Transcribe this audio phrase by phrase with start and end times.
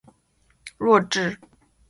[0.79, 1.37] 弱智？